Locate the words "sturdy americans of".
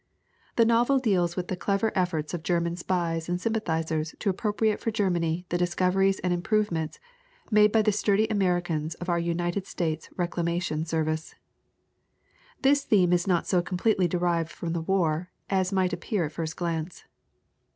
7.91-9.09